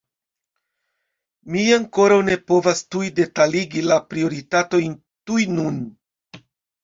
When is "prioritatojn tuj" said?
4.13-5.45